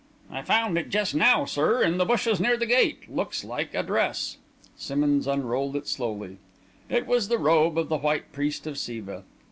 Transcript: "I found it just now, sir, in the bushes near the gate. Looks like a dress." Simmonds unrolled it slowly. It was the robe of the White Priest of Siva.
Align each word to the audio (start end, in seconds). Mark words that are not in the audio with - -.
"I 0.31 0.41
found 0.41 0.79
it 0.79 0.89
just 0.89 1.13
now, 1.13 1.45
sir, 1.45 1.83
in 1.83 1.99
the 1.99 2.05
bushes 2.05 2.39
near 2.39 2.57
the 2.57 2.65
gate. 2.65 3.01
Looks 3.07 3.43
like 3.43 3.75
a 3.75 3.83
dress." 3.83 4.37
Simmonds 4.75 5.27
unrolled 5.27 5.75
it 5.75 5.87
slowly. 5.87 6.37
It 6.89 7.05
was 7.05 7.27
the 7.27 7.37
robe 7.37 7.77
of 7.77 7.89
the 7.89 7.97
White 7.99 8.31
Priest 8.33 8.65
of 8.65 8.79
Siva. 8.79 9.25